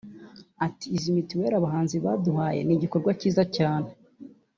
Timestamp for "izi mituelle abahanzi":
0.97-1.95